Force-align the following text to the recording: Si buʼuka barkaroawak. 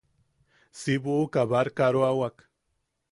Si 0.79 0.93
buʼuka 1.03 1.41
barkaroawak. 1.51 2.35